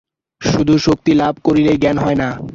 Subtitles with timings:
[0.41, 2.27] শুধু শক্তি লাভ করিলেই জ্ঞান হয় না।